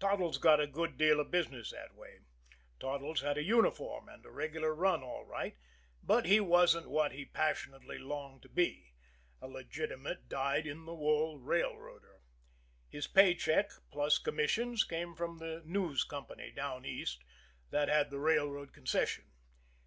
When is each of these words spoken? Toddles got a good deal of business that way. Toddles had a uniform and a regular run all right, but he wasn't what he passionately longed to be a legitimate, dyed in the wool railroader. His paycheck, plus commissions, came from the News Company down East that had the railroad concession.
Toddles 0.00 0.38
got 0.38 0.58
a 0.58 0.66
good 0.66 0.96
deal 0.96 1.20
of 1.20 1.30
business 1.30 1.70
that 1.70 1.94
way. 1.94 2.20
Toddles 2.80 3.20
had 3.20 3.36
a 3.36 3.42
uniform 3.44 4.08
and 4.08 4.24
a 4.24 4.30
regular 4.30 4.74
run 4.74 5.02
all 5.02 5.26
right, 5.26 5.54
but 6.02 6.24
he 6.24 6.40
wasn't 6.40 6.88
what 6.88 7.12
he 7.12 7.26
passionately 7.26 7.98
longed 7.98 8.40
to 8.40 8.48
be 8.48 8.94
a 9.42 9.46
legitimate, 9.46 10.30
dyed 10.30 10.66
in 10.66 10.86
the 10.86 10.94
wool 10.94 11.38
railroader. 11.38 12.22
His 12.88 13.06
paycheck, 13.06 13.70
plus 13.92 14.16
commissions, 14.18 14.82
came 14.82 15.14
from 15.14 15.36
the 15.40 15.60
News 15.66 16.04
Company 16.04 16.50
down 16.52 16.86
East 16.86 17.22
that 17.68 17.90
had 17.90 18.08
the 18.10 18.18
railroad 18.18 18.72
concession. 18.72 19.26